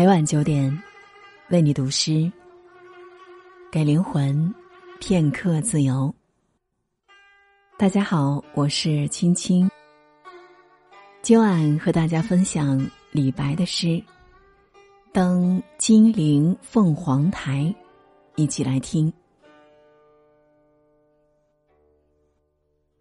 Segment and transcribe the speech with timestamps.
[0.00, 0.82] 每晚九点，
[1.50, 2.32] 为你读诗，
[3.70, 4.54] 给灵魂
[4.98, 6.10] 片刻自由。
[7.76, 9.70] 大家好，我是青青。
[11.20, 13.88] 今晚和大家分享李白的诗
[15.12, 17.64] 《登金陵凤凰台》，
[18.36, 19.12] 一起来听。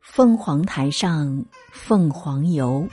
[0.01, 2.85] 凤凰台上凤凰游。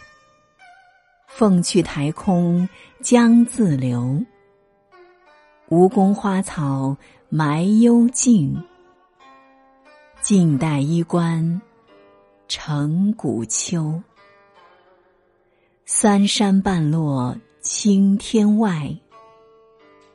[1.37, 2.67] 凤去台空
[3.03, 4.25] 江自流，
[5.69, 6.97] 吴宫花草
[7.29, 8.65] 埋幽径。
[10.23, 11.61] 静待衣冠
[12.49, 14.03] 成古丘。
[15.85, 18.97] 三山半落青天外，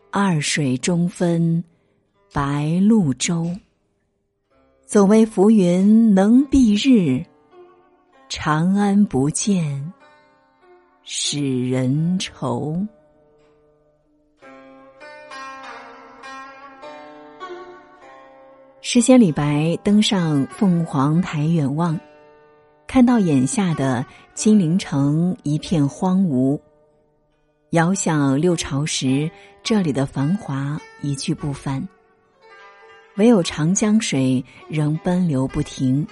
[0.09, 1.63] 二水中分
[2.33, 3.47] 白鹭洲。
[4.87, 7.23] 总为浮云能蔽日，
[8.27, 9.93] 长安不见。
[11.03, 12.77] 使人愁。
[18.81, 21.97] 诗仙李白登上凤凰台远望，
[22.87, 26.59] 看到眼下的金陵城一片荒芜，
[27.69, 29.29] 遥想六朝时
[29.63, 31.87] 这里的繁华一去不返，
[33.15, 36.05] 唯有长江水仍奔流不停，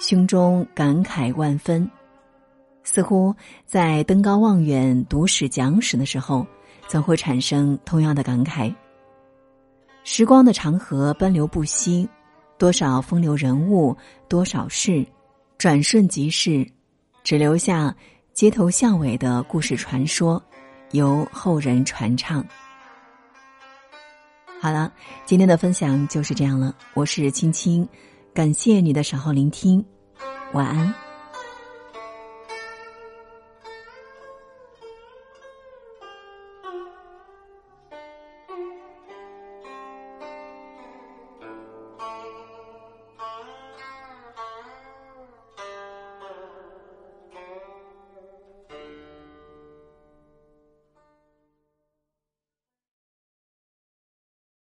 [0.00, 1.90] 胸中感慨万分。
[2.90, 3.34] 似乎
[3.66, 6.46] 在登高望远、读史讲史的时候，
[6.86, 8.74] 总会产生同样的感慨。
[10.04, 12.08] 时光的长河奔流不息，
[12.56, 13.94] 多少风流人物，
[14.26, 15.06] 多少事，
[15.58, 16.66] 转瞬即逝，
[17.22, 17.94] 只留下
[18.32, 20.42] 街头巷尾的故事传说，
[20.92, 22.42] 由后人传唱。
[24.62, 24.90] 好了，
[25.26, 26.74] 今天的分享就是这样了。
[26.94, 27.86] 我是青青，
[28.32, 29.84] 感谢你的守候聆听，
[30.54, 31.07] 晚安。